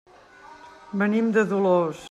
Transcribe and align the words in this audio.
Venim 1.03 1.31
de 1.37 1.47
Dolors. 1.55 1.99